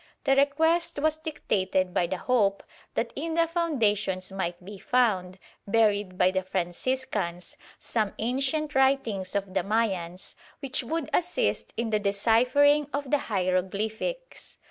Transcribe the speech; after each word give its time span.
The 0.23 0.35
request 0.35 0.97
was 0.97 1.17
dictated 1.17 1.93
by 1.93 2.07
the 2.07 2.17
hope 2.17 2.63
that 2.95 3.13
in 3.15 3.35
the 3.35 3.45
foundations 3.45 4.31
might 4.31 4.65
be 4.65 4.79
found, 4.79 5.37
buried 5.67 6.17
by 6.17 6.31
the 6.31 6.41
Franciscans, 6.41 7.55
some 7.79 8.13
ancient 8.17 8.73
writings 8.73 9.35
of 9.35 9.53
the 9.53 9.61
Mayans 9.61 10.33
which 10.59 10.83
would 10.83 11.11
assist 11.13 11.71
in 11.77 11.91
the 11.91 11.99
deciphering 11.99 12.87
of 12.91 13.11
the 13.11 13.19
hieroglyphics. 13.29 14.57